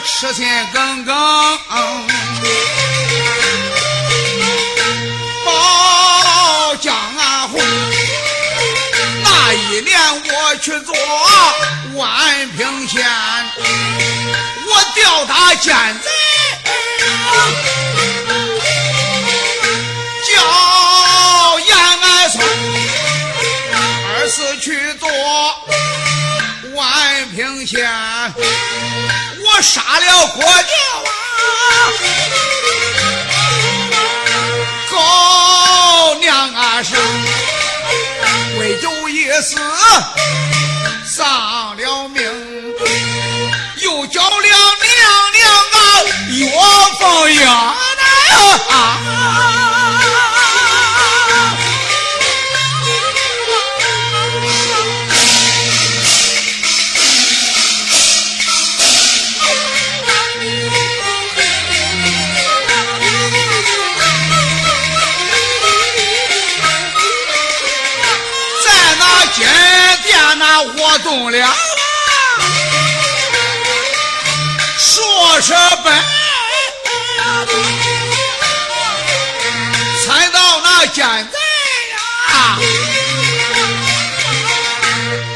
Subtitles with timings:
[0.00, 1.14] 痴心耿耿
[5.44, 7.60] 保江安红。
[9.22, 9.98] 那一年
[10.28, 10.94] 我去做
[11.94, 13.04] 万平县，
[14.66, 16.08] 我吊打奸贼。
[20.24, 20.30] 叫
[21.60, 22.34] 延安村
[24.08, 25.08] 二次去做
[26.74, 26.80] 万
[27.34, 27.90] 平县，
[29.62, 30.48] 杀了国舅
[31.06, 31.08] 啊，
[34.90, 36.98] 高娘啊生，
[38.58, 39.56] 为救一死
[41.06, 42.22] 丧了命，
[43.76, 44.50] 又叫了娘
[45.32, 46.50] 娘啊岳
[46.98, 47.81] 凤英。
[70.34, 71.54] 那活动了，
[74.78, 75.52] 说是
[75.84, 75.92] 本，
[80.06, 81.38] 猜到那现在
[82.30, 82.58] 呀，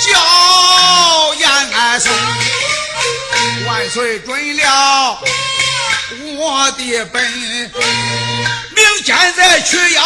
[0.00, 2.12] 叫延安生，
[3.66, 5.18] 万岁准了
[6.36, 7.22] 我的本，
[8.74, 10.02] 明天再去要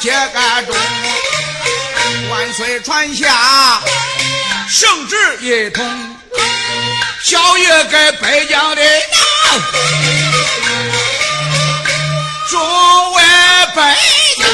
[0.00, 0.74] 揭盖中，
[2.30, 3.82] 万岁传下
[4.66, 5.84] 圣旨一通，
[7.22, 8.82] 小谕给北疆的
[12.48, 13.22] 众位
[13.74, 14.46] 百姓，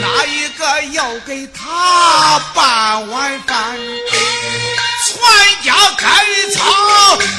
[0.00, 0.64] 哪一个
[0.94, 3.78] 要给他办晚饭？
[5.04, 5.14] 全
[5.64, 6.24] 家开
[6.54, 6.64] 仓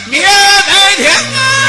[0.05, 0.21] 灭
[0.67, 1.11] 白天！
[1.11, 1.68] 啊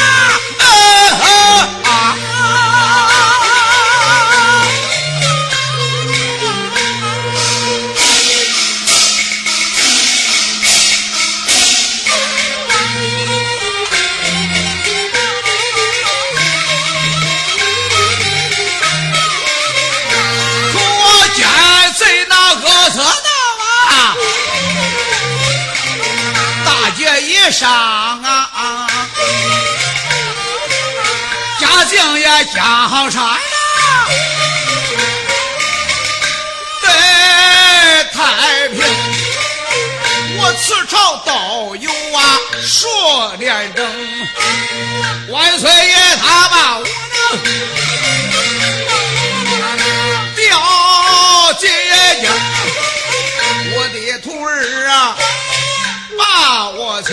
[41.61, 43.87] 都有啊，说廉政，
[45.29, 46.89] 万岁爷他把我呢。
[50.37, 50.43] 掉
[51.59, 51.69] 进
[52.19, 52.31] 京，
[53.75, 55.15] 我的徒儿啊，
[56.19, 57.13] 把我请，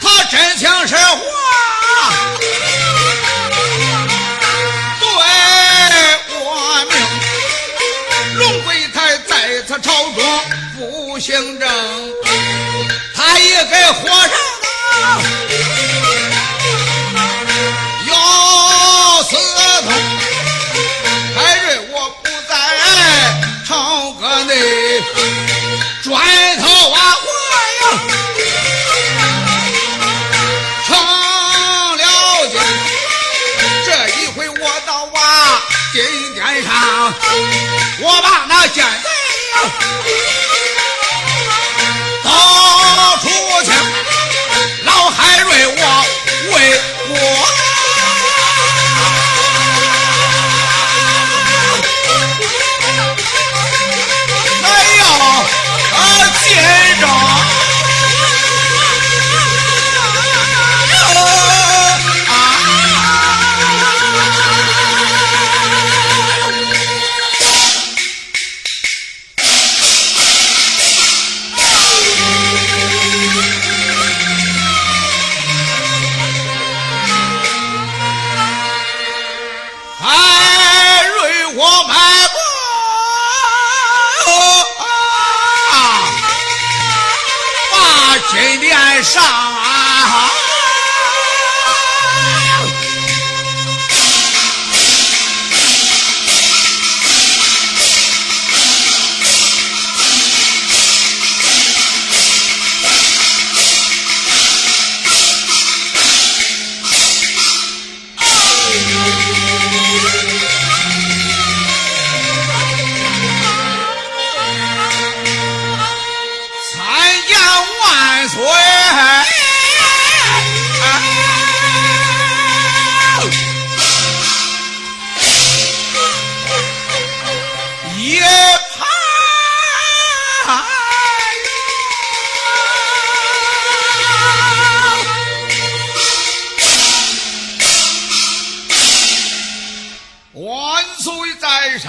[0.00, 1.18] 他真情实话
[5.00, 5.04] 对
[6.38, 6.40] 我
[6.88, 6.92] 明。
[8.38, 10.22] 龙贵台在此朝中
[10.78, 11.68] 不行政，
[13.64, 14.41] 给皇上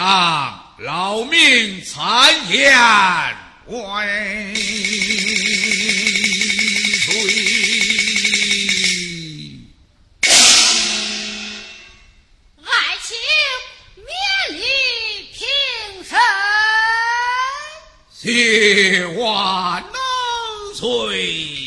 [0.04, 2.74] 上，劳民参言
[3.68, 4.06] 万
[7.00, 7.14] 岁。
[18.12, 19.84] 谢万
[20.76, 21.63] 岁！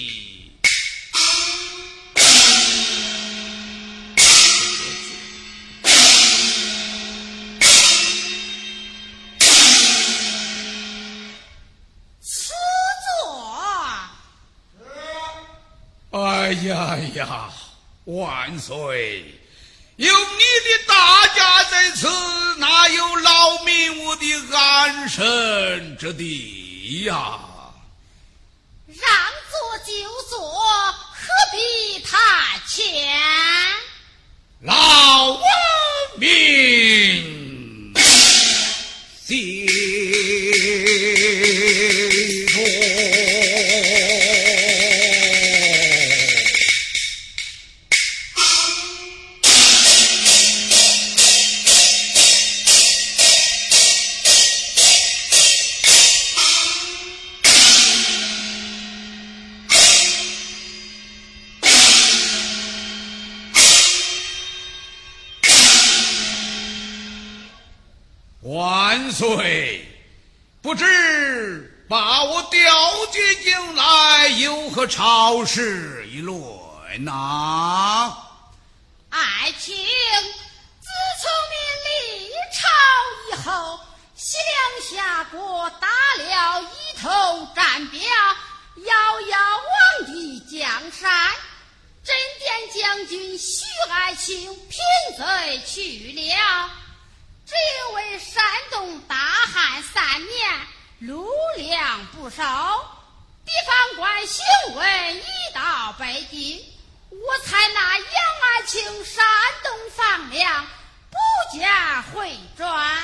[16.65, 17.51] 呀呀，
[18.05, 19.41] 万岁！
[19.97, 22.09] 有你的大驾在此，
[22.59, 27.39] 哪有劳民我的安身之地呀？
[28.87, 28.97] 让
[29.51, 29.93] 座就
[30.29, 32.17] 坐，何必太
[32.69, 32.85] 谦？
[34.61, 35.39] 劳
[36.19, 37.93] 民
[39.25, 39.56] 谢
[68.47, 69.85] 万岁！
[70.63, 76.39] 不知把我调接进来，有何朝事议论
[77.05, 78.17] 呐？
[79.11, 79.75] 爱卿，
[80.81, 80.89] 自
[81.21, 81.57] 从你
[81.89, 82.63] 立朝
[83.33, 83.81] 以后，
[84.15, 85.89] 西凉下国打
[86.23, 88.01] 了一通战表，
[88.77, 91.33] 遥遥望帝江山，
[92.05, 94.79] 镇殿将军徐爱卿平
[95.17, 96.71] 罪去了。
[97.47, 100.67] 只因为山东大旱三年，
[100.99, 102.43] 路粮不少，
[103.45, 104.43] 地方官询
[104.75, 105.23] 问已
[105.55, 106.61] 到北京，
[107.11, 108.05] 我才那杨
[108.43, 109.25] 爱卿山
[109.63, 110.67] 东放粮，
[111.09, 112.99] 不见回转。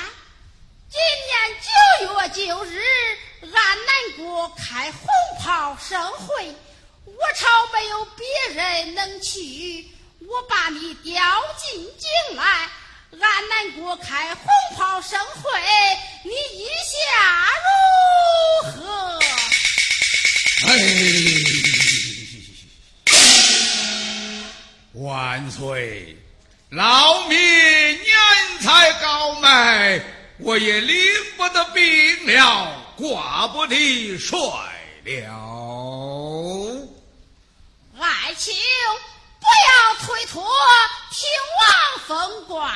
[0.89, 1.57] 今年
[1.97, 2.81] 九月九日，
[3.43, 5.07] 安南国开红
[5.41, 6.53] 袍盛会，
[7.05, 9.89] 我朝没有别人能去，
[10.27, 11.23] 我把你调
[11.57, 12.69] 进京来。
[13.19, 15.49] 俺南国开红袍盛会，
[16.23, 19.19] 你意下如何？
[20.67, 20.71] 哎，
[24.93, 26.17] 万岁！
[26.69, 28.11] 老民年
[28.61, 30.01] 才高迈，
[30.39, 30.97] 我也领
[31.37, 34.37] 不得兵了，挂不得帅
[35.03, 35.19] 了。
[37.99, 38.55] 爱卿。
[39.43, 40.41] 不要推脱，
[41.15, 41.29] 请
[41.59, 41.69] 王
[42.07, 42.67] 封官。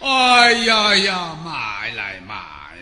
[0.00, 2.34] 哎呀呀，买来买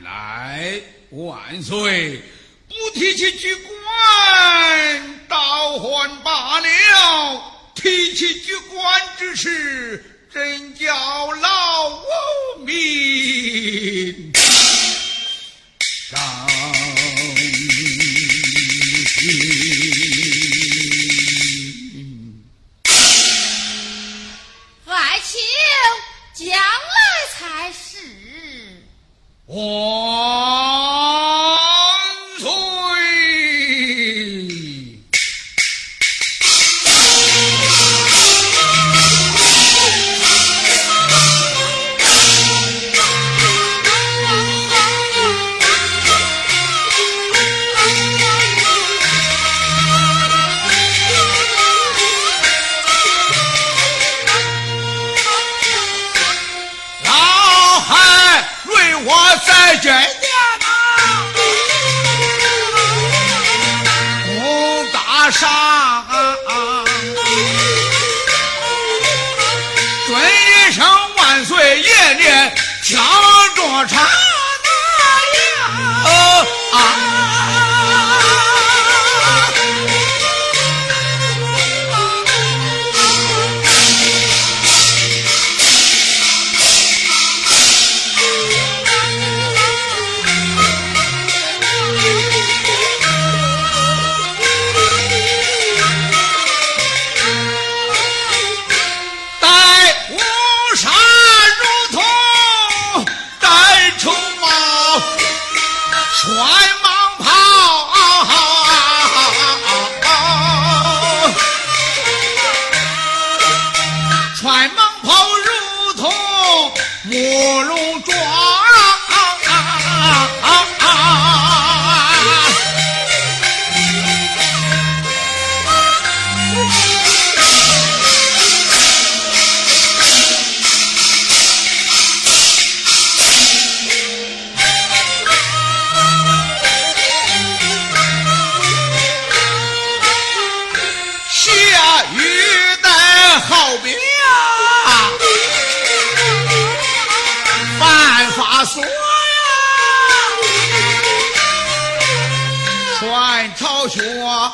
[0.03, 2.23] 来，万岁！
[2.67, 7.43] 不提起举官，倒还罢了；
[7.75, 11.91] 提起举官之事，真叫劳
[12.65, 14.33] 民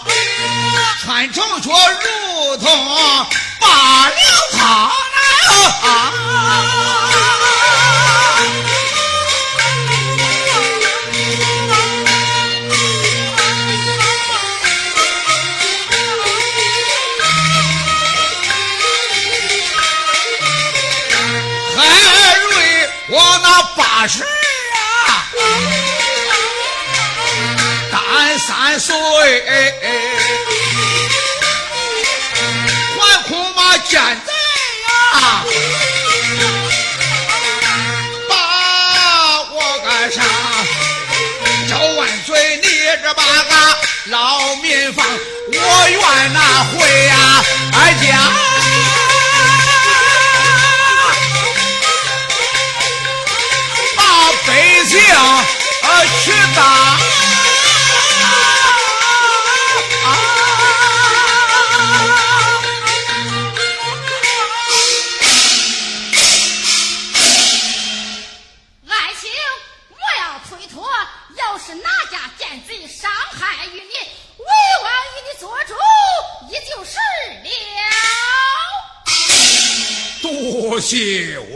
[0.05, 0.13] 学，
[1.03, 2.67] 传朝学如同
[3.61, 4.15] 罢了
[4.53, 4.59] 他
[5.87, 6.13] 啊。
[21.77, 21.81] 还
[22.39, 24.25] 瑞我那八十
[29.49, 29.85] 哎哎
[32.99, 34.33] 还恐怕现在
[34.89, 35.45] 呀，
[38.29, 38.33] 把
[39.53, 40.21] 我干啥？
[41.69, 42.67] 赵万岁，你
[43.03, 43.51] 这把个
[44.07, 46.01] 老民放，我愿
[46.33, 46.41] 那
[46.73, 46.77] 回
[47.07, 47.15] 呀，
[47.73, 48.05] 俺家。
[53.97, 54.01] 把
[54.45, 54.95] 北京
[55.83, 55.87] 呃
[56.25, 56.59] 去打。
[80.77, 81.56] 多谢万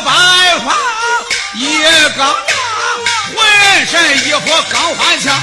[0.00, 0.10] 再次拜
[0.64, 0.74] 访
[1.54, 2.54] 也刚大，
[3.34, 3.92] 浑身
[4.26, 4.40] 衣服
[4.70, 5.34] 刚换枪。